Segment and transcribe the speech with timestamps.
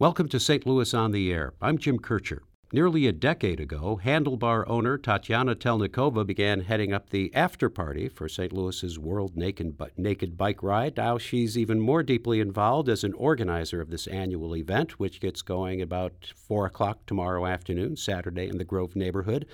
[0.00, 0.64] Welcome to St.
[0.66, 1.52] Louis on the Air.
[1.60, 2.40] I'm Jim Kirchherr.
[2.72, 8.28] Nearly a decade ago, Handlebar owner Tatiana Telnikova began heading up the after party for
[8.28, 8.52] St.
[8.52, 10.96] Louis's World Naked, Naked Bike Ride.
[10.96, 15.42] Now she's even more deeply involved as an organizer of this annual event, which gets
[15.42, 19.46] going about 4 o'clock tomorrow afternoon, Saturday, in the Grove neighborhood.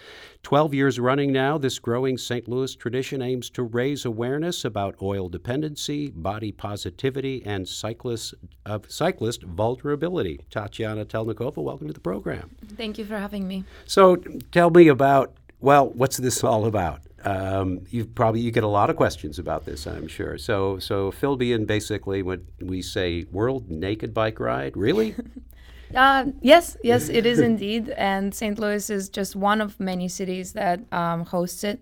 [0.43, 2.47] Twelve years running now, this growing St.
[2.47, 8.35] Louis tradition aims to raise awareness about oil dependency, body positivity, and cyclist,
[8.67, 10.45] uh, cyclist vulnerability.
[10.51, 12.55] Tatiana Telnikova, welcome to the program.
[12.77, 13.65] Thank you for having me.
[13.87, 14.17] So
[14.53, 17.01] tell me about, well, what's this all about?
[17.25, 20.39] Um, you probably you get a lot of questions about this, I'm sure.
[20.39, 24.77] So so in basically when we say World Naked Bike Ride.
[24.77, 25.17] Really?
[25.95, 27.91] uh, yes, yes, it is indeed.
[27.91, 28.59] And St.
[28.59, 31.81] Louis is just one of many cities that um, hosts it.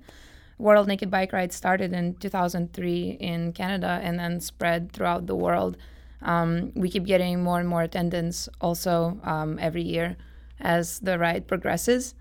[0.56, 5.76] World Naked Bike Ride started in 2003 in Canada and then spread throughout the world.
[6.22, 10.16] Um, we keep getting more and more attendance also um, every year
[10.60, 12.14] as the ride progresses.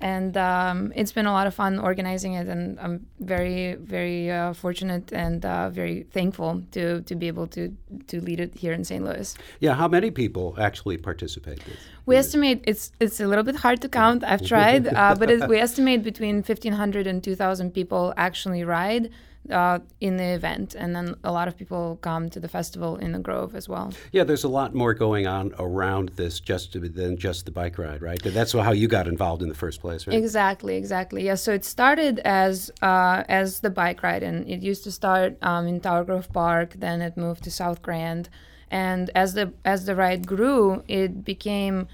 [0.00, 4.52] And um, it's been a lot of fun organizing it, and I'm very, very uh,
[4.52, 7.72] fortunate and uh, very thankful to to be able to
[8.08, 9.04] to lead it here in St.
[9.04, 9.36] Louis.
[9.60, 11.60] Yeah, how many people actually participate?
[12.06, 14.24] We estimate it's it's a little bit hard to count.
[14.24, 19.10] I've tried, uh, but it, we estimate between 1,500 and 2,000 people actually ride
[19.50, 23.12] uh, in the event, and then a lot of people come to the festival in
[23.12, 23.92] the Grove as well.
[24.12, 27.78] Yeah, there's a lot more going on around this just to, than just the bike
[27.78, 28.22] ride, right?
[28.22, 30.16] That's how you got involved in the first place, right?
[30.16, 31.24] Exactly, exactly.
[31.24, 35.36] Yeah, so it started as uh, as the bike ride, and it used to start
[35.42, 36.74] um, in Tower Grove Park.
[36.78, 38.28] Then it moved to South Grand,
[38.70, 41.88] and as the as the ride grew, it became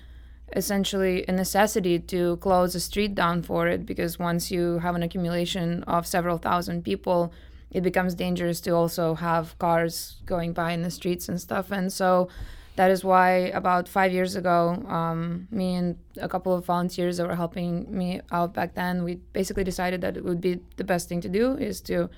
[0.54, 5.02] essentially a necessity to close a street down for it because once you have an
[5.02, 7.32] accumulation of several thousand people,
[7.70, 11.70] it becomes dangerous to also have cars going by in the streets and stuff.
[11.70, 12.28] And so
[12.76, 17.26] that is why about five years ago, um, me and a couple of volunteers that
[17.26, 21.08] were helping me out back then, we basically decided that it would be the best
[21.08, 22.08] thing to do is to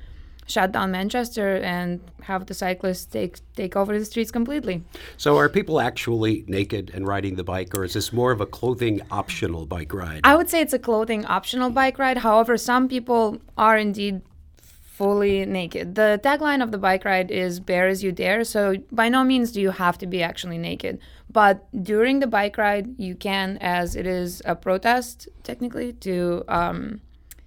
[0.46, 4.82] shut down Manchester and have the cyclists take take over the streets completely.
[5.16, 8.46] So, are people actually naked and riding the bike, or is this more of a
[8.46, 10.20] clothing optional bike ride?
[10.24, 12.18] I would say it's a clothing optional bike ride.
[12.18, 14.22] However, some people are indeed
[14.58, 15.94] fully naked.
[15.94, 19.52] The tagline of the bike ride is "Bare as you dare," so by no means
[19.52, 20.98] do you have to be actually naked.
[21.32, 27.00] But during the bike ride, you can, as it is a protest technically to, um,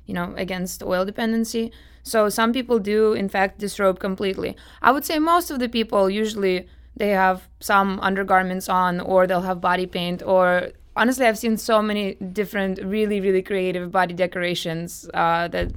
[0.06, 1.72] you know, against oil dependency
[2.06, 4.56] so some people do, in fact, disrobe completely.
[4.84, 9.42] I would say most of the people usually they have some undergarments on, or they'll
[9.42, 15.10] have body paint, or honestly, I've seen so many different, really, really creative body decorations
[15.16, 15.72] uh, that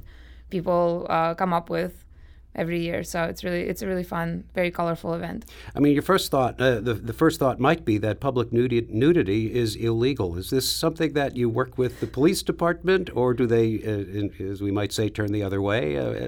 [0.51, 2.05] people uh, come up with
[2.55, 3.03] every year.
[3.03, 5.45] So it's really it's a really fun, very colorful event.
[5.75, 8.87] I mean, your first thought, uh, the the first thought might be that public nudity,
[8.89, 10.37] nudity is illegal.
[10.37, 14.33] Is this something that you work with the police department, or do they, uh, in,
[14.51, 15.97] as we might say, turn the other way?
[15.97, 16.27] Uh,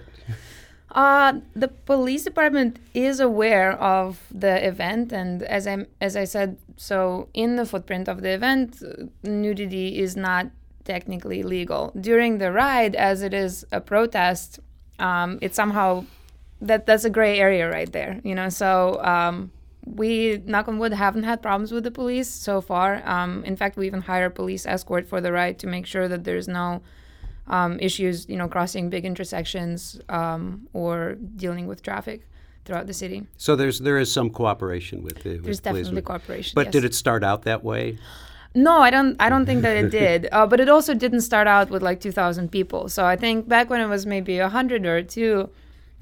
[0.92, 6.58] uh, the police department is aware of the event, and as I as I said,
[6.78, 8.82] so in the footprint of the event,
[9.24, 10.48] nudity is not
[10.84, 14.60] technically legal during the ride, as it is a protest
[15.00, 16.06] um, it's somehow
[16.62, 18.50] that that's a gray area right there, you know.
[18.50, 19.52] So um,
[19.86, 23.02] we, knock on wood, haven't had problems with the police so far.
[23.08, 26.08] Um, in fact, we even hire a police escort for the ride to make sure
[26.08, 26.82] that there's no
[27.48, 32.28] um, issues, you know, crossing big intersections um, or dealing with traffic
[32.66, 33.26] throughout the city.
[33.38, 35.32] So there's there is some cooperation with the.
[35.32, 36.54] With there's definitely cooperation.
[36.56, 36.74] But yes.
[36.74, 37.98] did it start out that way?
[38.54, 39.16] No, I don't.
[39.20, 40.28] I don't think that it did.
[40.32, 42.90] Uh, but it also didn't start out with like 2,000 people.
[42.90, 45.50] So I think back when it was maybe 100 or two.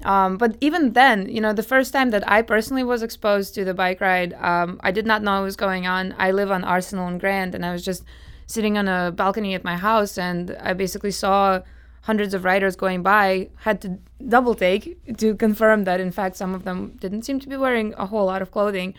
[0.02, 3.64] Um, but even then, you know, the first time that I personally was exposed to
[3.64, 6.14] the bike ride, um, I did not know what was going on.
[6.18, 8.02] I live on Arsenal and Grand, and I was just
[8.46, 11.60] sitting on a balcony at my house, and I basically saw
[12.02, 13.50] hundreds of riders going by.
[13.56, 17.48] Had to double take to confirm that, in fact, some of them didn't seem to
[17.48, 18.94] be wearing a whole lot of clothing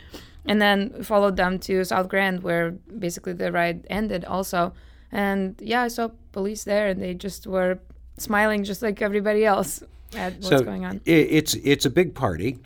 [0.46, 4.74] and then followed them to South Grand, where basically the ride ended also.
[5.12, 7.80] And yeah, I saw police there, and they just were
[8.18, 9.84] smiling just like everybody else
[10.16, 11.02] at what's so going on.
[11.06, 12.60] It's it's a big party.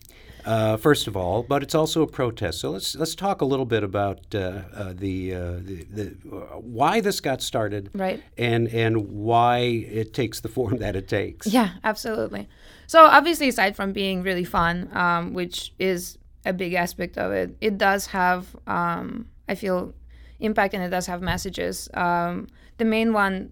[0.46, 2.60] Uh, first of all, but it's also a protest.
[2.60, 6.06] So let's let's talk a little bit about uh, uh, the, uh, the, the
[6.60, 8.22] why this got started, right?
[8.38, 11.48] And and why it takes the form that it takes.
[11.48, 12.48] Yeah, absolutely.
[12.86, 17.56] So obviously, aside from being really fun, um, which is a big aspect of it.
[17.62, 19.94] It does have, um, I feel,
[20.40, 21.90] impact and it does have messages.
[21.94, 22.48] Um,
[22.78, 23.52] the main one,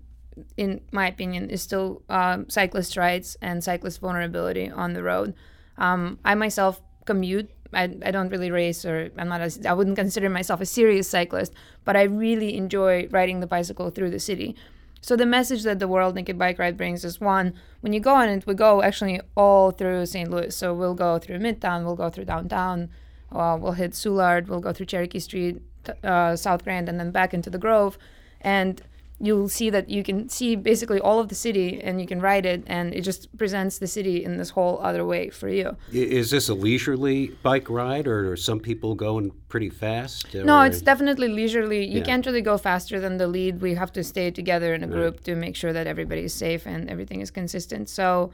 [0.58, 5.34] in my opinion, is still um, cyclist rights and cyclist vulnerability on the road.
[5.78, 9.96] Um, I myself commute I, I don't really race or I'm not a, I wouldn't
[9.96, 11.54] consider myself a serious cyclist,
[11.84, 14.56] but I really enjoy riding the bicycle through the city.
[15.04, 18.16] So the message that the World Naked Bike Ride brings is one, when you go
[18.16, 20.32] on it, we go actually all through St.
[20.32, 20.56] Louis.
[20.56, 22.90] So we'll go through Midtown, we'll go through downtown,
[23.30, 25.62] uh, we'll hit Soulard, we'll go through Cherokee Street,
[26.06, 27.98] uh, South Grand, and then back into the Grove.
[28.40, 28.82] And
[29.20, 32.46] you'll see that you can see basically all of the city and you can ride
[32.46, 36.32] it and it just presents the city in this whole other way for you is
[36.32, 41.28] this a leisurely bike ride or are some people going pretty fast no it's definitely
[41.28, 42.04] leisurely you yeah.
[42.04, 45.16] can't really go faster than the lead we have to stay together in a group
[45.16, 45.24] right.
[45.24, 48.32] to make sure that everybody is safe and everything is consistent so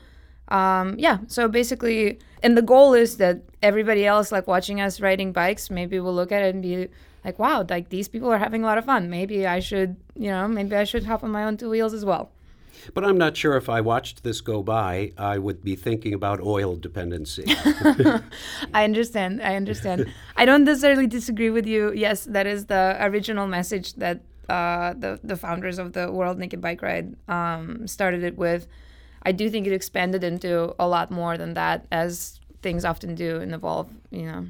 [0.47, 5.31] um, yeah so basically and the goal is that everybody else like watching us riding
[5.31, 6.87] bikes maybe will look at it and be
[7.23, 9.09] like wow like these people are having a lot of fun.
[9.09, 12.05] Maybe i should you know maybe i should hop on my own two wheels as
[12.05, 12.31] well.
[12.93, 16.41] But i'm not sure if i watched this go by i would be thinking about
[16.41, 17.45] oil dependency.
[18.73, 20.11] I understand i understand.
[20.35, 21.93] I don't necessarily disagree with you.
[21.93, 26.59] Yes that is the original message that uh, the, the founders of the world naked
[26.59, 28.65] bike ride um, started it with.
[29.21, 33.39] I do think it expanded into a lot more than that as things often do
[33.39, 34.47] and evolve you know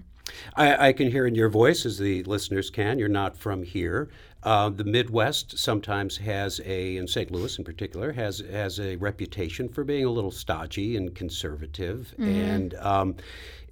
[0.55, 2.99] I, I, can hear in your voice, as the listeners can.
[2.99, 4.09] You're not from here.
[4.43, 7.29] Uh, the Midwest sometimes has a, in St.
[7.29, 12.23] Louis in particular, has has a reputation for being a little stodgy and conservative, mm-hmm.
[12.23, 13.15] and um,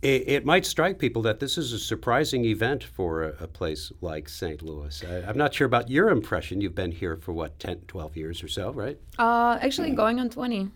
[0.01, 3.93] it, it, might strike people that this is a surprising event for a, a place
[4.01, 4.61] like St.
[4.61, 5.03] Louis.
[5.07, 6.59] I, am not sure about your impression.
[6.59, 8.99] You've been here for what 10, 12 years or so, right?
[9.17, 10.69] Uh, actually, going on 20.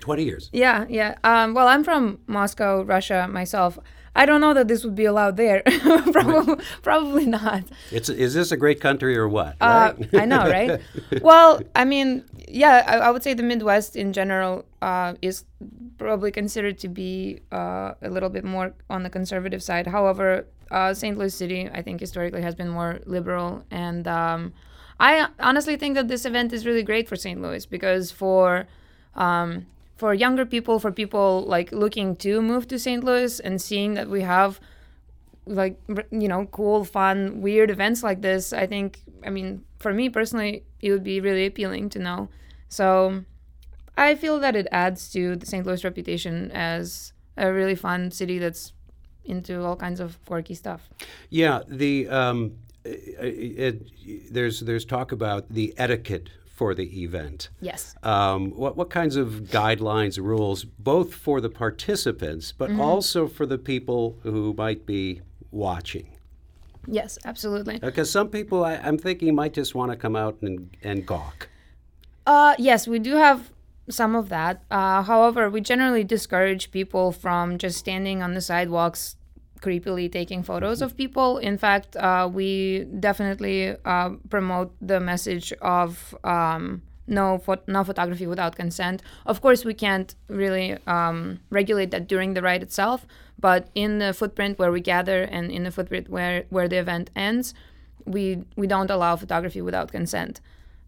[0.00, 0.50] 20 years.
[0.52, 1.16] Yeah, yeah.
[1.24, 3.78] Um, well, I'm from Moscow, Russia myself.
[4.18, 5.62] I don't know that this would be allowed there.
[6.12, 6.64] probably, right.
[6.82, 7.62] probably not.
[7.92, 9.56] It's is this a great country or what?
[9.60, 10.80] Uh, I know, right?
[11.22, 15.44] well, I mean, yeah, I, I, would say the Midwest in general uh, is
[15.98, 19.86] probably considered to be uh, a little bit more on the conservative side.
[19.86, 21.16] However, uh, St.
[21.16, 24.52] Louis City, I think historically has been more liberal, and um,
[24.98, 27.40] I honestly think that this event is really great for St.
[27.40, 28.66] Louis because for
[29.18, 29.66] um,
[29.96, 33.04] for younger people, for people like looking to move to St.
[33.04, 34.60] Louis and seeing that we have
[35.44, 35.78] like
[36.10, 40.64] you know cool, fun, weird events like this, I think I mean for me personally,
[40.80, 42.28] it would be really appealing to know.
[42.68, 43.24] So
[43.96, 45.66] I feel that it adds to the St.
[45.66, 48.72] Louis reputation as a really fun city that's
[49.24, 50.88] into all kinds of quirky stuff.
[51.28, 52.52] Yeah, the um,
[52.84, 57.50] it, it, there's there's talk about the etiquette for the event.
[57.60, 57.94] Yes.
[58.02, 62.80] Um, what, what kinds of guidelines, rules, both for the participants, but mm-hmm.
[62.80, 65.20] also for the people who might be
[65.52, 66.08] watching?
[66.88, 67.78] Yes, absolutely.
[67.78, 71.48] Because some people, I, am thinking, might just want to come out and, and gawk.
[72.26, 73.52] Uh, yes, we do have
[73.88, 74.64] some of that.
[74.68, 79.14] Uh, however, we generally discourage people from just standing on the sidewalks
[79.58, 81.38] creepily taking photos of people.
[81.38, 88.26] In fact, uh, we definitely uh, promote the message of um, no fo- no photography
[88.26, 89.02] without consent.
[89.26, 93.06] Of course, we can't really um, regulate that during the ride itself,
[93.38, 97.10] but in the footprint where we gather and in the footprint where where the event
[97.16, 97.54] ends,
[98.04, 100.40] we we don't allow photography without consent.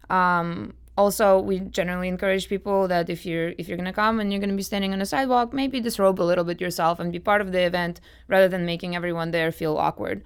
[0.09, 4.31] Um, also we generally encourage people that if you're if you're going to come and
[4.31, 7.11] you're going to be standing on a sidewalk maybe disrobe a little bit yourself and
[7.11, 10.23] be part of the event rather than making everyone there feel awkward.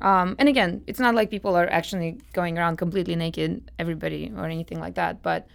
[0.00, 4.44] Um, and again it's not like people are actually going around completely naked everybody or
[4.44, 5.46] anything like that but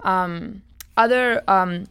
[0.00, 0.62] um,
[0.96, 1.86] other um,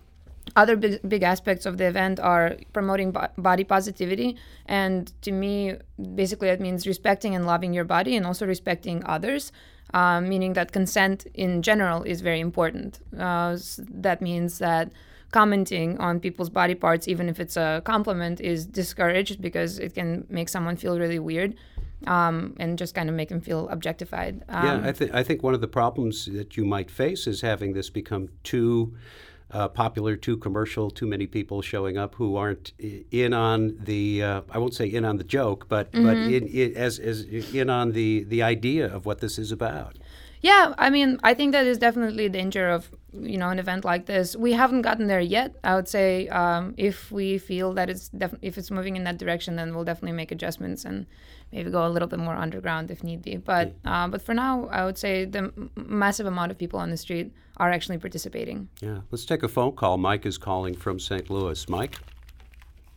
[0.55, 4.36] other big, big aspects of the event are promoting bo- body positivity.
[4.65, 5.75] And to me
[6.15, 9.51] basically that means respecting and loving your body and also respecting others
[9.93, 13.00] uh, meaning that consent in general is very important.
[13.17, 13.57] Uh,
[13.89, 14.91] that means that
[15.31, 20.25] commenting on people's body parts, even if it's a compliment, is discouraged because it can
[20.29, 21.55] make someone feel really weird.
[22.07, 24.43] Um, and just kind of make them feel objectified.
[24.50, 27.41] Um, yeah, I think I think one of the problems that you might face is
[27.41, 28.95] having this become too
[29.51, 32.74] uh, popular, too commercial, too many people showing up who aren't
[33.12, 36.05] in on the uh, I won't say in on the joke, but mm-hmm.
[36.05, 39.98] but in, in, as, as in on the the idea of what this is about.
[40.41, 43.84] Yeah, I mean, I think that is definitely a danger of you know an event
[43.86, 44.36] like this.
[44.36, 45.56] We haven't gotten there yet.
[45.63, 49.18] I would say um, if we feel that it's def- if it's moving in that
[49.18, 51.06] direction, then we'll definitely make adjustments and
[51.51, 53.38] maybe go a little bit more underground if need be.
[53.38, 56.89] But uh, but for now, I would say the m- massive amount of people on
[56.89, 58.70] the street are actually participating.
[58.82, 59.98] Yeah, let's take a phone call.
[59.98, 61.30] Mike is calling from St.
[61.30, 61.68] Louis.
[61.70, 61.98] Mike.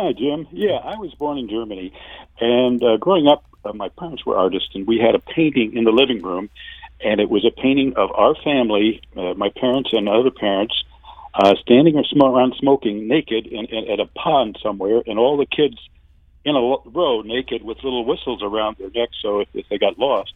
[0.01, 0.47] Hi, Jim.
[0.51, 1.93] Yeah, I was born in Germany,
[2.41, 5.85] and uh, growing up, uh, my parents were artists, and we had a painting in
[5.85, 6.51] the living room
[7.05, 10.75] and it was a painting of our family, uh, my parents and other parents,
[11.35, 15.77] uh, standing around smoking naked in, in, at a pond somewhere, and all the kids
[16.45, 19.99] in a row naked with little whistles around their necks so if, if they got
[19.99, 20.33] lost.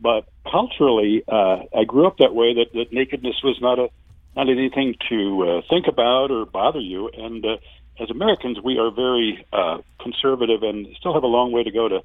[0.00, 3.88] But culturally, uh, I grew up that way that, that nakedness was not a
[4.36, 7.10] not anything to uh, think about or bother you.
[7.12, 7.56] And uh,
[8.00, 11.88] as Americans, we are very uh, conservative and still have a long way to go
[11.88, 12.00] to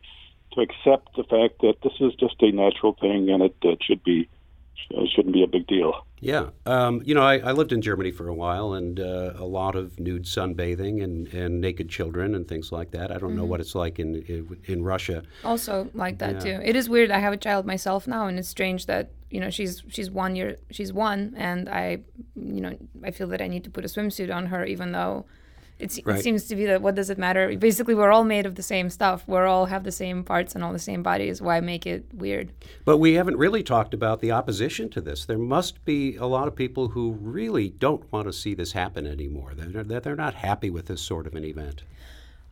[0.55, 4.03] to accept the fact that this is just a natural thing and it, it should
[4.03, 4.27] be
[4.89, 6.05] it shouldn't be a big deal.
[6.19, 6.50] Yeah.
[6.65, 9.75] Um, you know, I, I, lived in Germany for a while and uh, a lot
[9.75, 13.12] of nude sunbathing and, and naked children and things like that.
[13.12, 13.39] I don't mm-hmm.
[13.39, 15.24] know what it's like in, in, in Russia.
[15.43, 16.57] Also like that yeah.
[16.57, 16.62] too.
[16.63, 17.12] It is weird.
[17.12, 20.35] I have a child myself now and it's strange that, you know, she's she's one
[20.35, 22.00] year she's one and I
[22.35, 25.25] you know, I feel that I need to put a swimsuit on her even though
[25.77, 26.17] it's, right.
[26.17, 27.55] It seems to be that what does it matter?
[27.58, 29.27] Basically, we're all made of the same stuff.
[29.27, 31.41] We all have the same parts and all the same bodies.
[31.41, 32.53] Why make it weird?
[32.86, 35.25] But we haven't really talked about the opposition to this.
[35.25, 39.05] There must be a lot of people who really don't want to see this happen
[39.05, 39.53] anymore.
[39.53, 41.84] That they're, not happy with this sort of an event.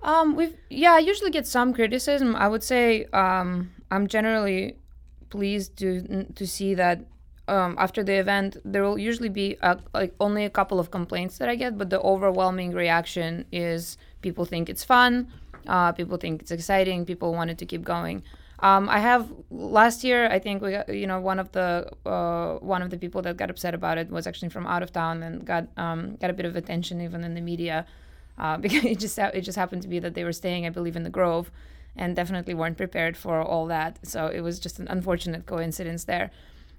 [0.02, 2.36] Um, we've yeah, I usually get some criticism.
[2.36, 4.76] I would say um, I'm generally
[5.30, 7.06] pleased to to see that
[7.48, 11.38] um, after the event, there will usually be a, like only a couple of complaints
[11.40, 15.28] that I get, but the overwhelming reaction is people think it's fun,
[15.68, 18.24] uh, people think it's exciting, people wanted to keep going.
[18.60, 20.30] Um, I have last year.
[20.30, 23.36] I think we, got, you know, one of the uh, one of the people that
[23.36, 26.34] got upset about it was actually from out of town and got um, got a
[26.34, 27.86] bit of attention even in the media
[28.38, 30.96] uh, because it just it just happened to be that they were staying, I believe,
[30.96, 31.52] in the Grove,
[31.98, 34.00] and definitely weren't prepared for all that.
[34.08, 36.32] So it was just an unfortunate coincidence there.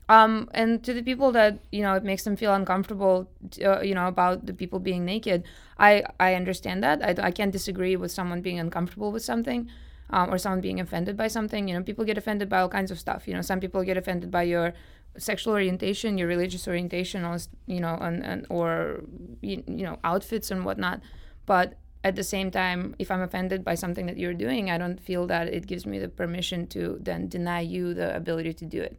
[0.09, 3.29] Um, and to the people that you know it makes them feel uncomfortable,
[3.65, 5.45] uh, you know, about the people being naked,
[5.79, 7.03] I I understand that.
[7.03, 9.71] I, I can't disagree with someone being uncomfortable with something,
[10.11, 11.69] um, or someone being offended by something.
[11.69, 13.27] You know, people get offended by all kinds of stuff.
[13.27, 14.75] You know, some people get offended by your
[15.17, 19.05] sexual orientation, your religious orientation, or you know, and, and or
[19.41, 21.01] you, you know outfits and whatnot.
[21.47, 25.01] But at the same time, if I'm offended by something that you're doing, I don't
[25.01, 28.83] feel that it gives me the permission to then deny you the ability to do
[28.83, 28.99] it.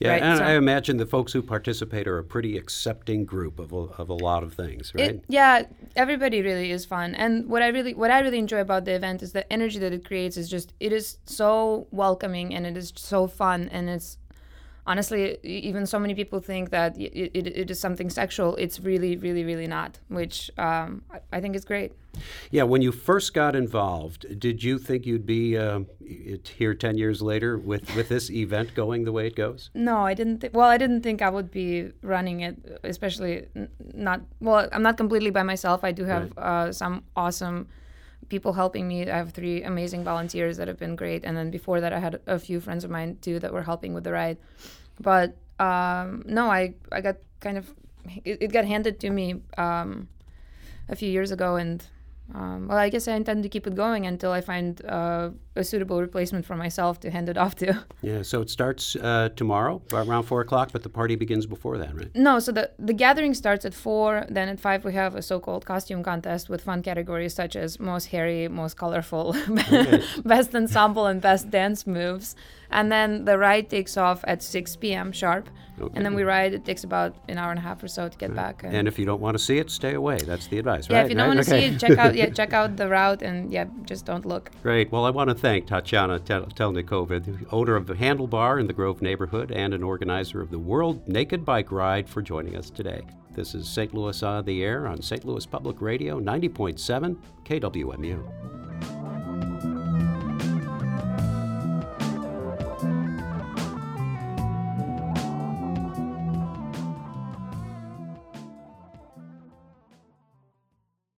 [0.00, 0.22] Yeah, right?
[0.22, 3.76] and so, I imagine the folks who participate are a pretty accepting group of a,
[3.76, 5.10] of a lot of things, right?
[5.10, 5.62] It, yeah,
[5.94, 9.22] everybody really is fun, and what I really what I really enjoy about the event
[9.22, 10.36] is the energy that it creates.
[10.36, 14.18] Is just it is so welcoming and it is so fun and it's
[14.86, 18.56] honestly, even so many people think that it, it, it is something sexual.
[18.56, 21.92] It's really, really, really not, which um, I, I, think is great.
[22.50, 25.80] Yeah, when you first got involved, did you think you'd be uh,
[26.44, 29.70] here 10 years later with, with this event going the way it goes?
[29.74, 30.40] No, I didn't.
[30.40, 34.20] Th- well, I didn't think I would be running it, especially n- not.
[34.40, 35.82] Well, I'm not completely by myself.
[35.82, 36.44] I do have right.
[36.44, 37.68] uh, some awesome
[38.28, 39.08] people helping me.
[39.10, 42.20] I have three amazing volunteers that have been great, and then before that, I had
[42.26, 44.38] a few friends of mine too that were helping with the ride.
[45.00, 47.72] But um, no, I I got kind of
[48.24, 50.08] it, it got handed to me um,
[50.88, 51.86] a few years ago, and
[52.34, 55.64] um, well, I guess I intend to keep it going until I find uh, a
[55.64, 57.84] suitable replacement for myself to hand it off to.
[58.02, 61.94] Yeah, so it starts uh, tomorrow around four o'clock, but the party begins before that,
[61.96, 62.14] right?
[62.14, 64.26] No, so the the gathering starts at four.
[64.28, 68.06] Then at five we have a so-called costume contest with fun categories such as most
[68.06, 70.02] hairy, most colorful, okay.
[70.24, 72.36] best ensemble, and best dance moves.
[72.70, 75.12] And then the ride takes off at 6 p.m.
[75.12, 75.48] sharp.
[75.80, 75.92] Okay.
[75.96, 76.54] And then we ride.
[76.54, 78.36] It takes about an hour and a half or so to get right.
[78.36, 78.62] back.
[78.62, 80.18] And, and, if you don't want to see it, stay away.
[80.18, 81.04] That's the advice, yeah, right?
[81.04, 81.36] if you don't right?
[81.36, 81.68] want to okay.
[81.68, 84.50] see it, check out yeah, check out the route and yeah, just don't look.
[84.62, 84.92] Great.
[84.92, 89.02] Well, I want to thank Tatiana Telnikova, the owner of the Handlebar in the Grove
[89.02, 93.02] neighborhood and an organizer of the World Naked Bike Ride, for joining us today.
[93.32, 93.92] This is St.
[93.92, 95.22] Louis on the Air on St.
[95.26, 99.13] Louis Public Radio, 90.7 KWMU.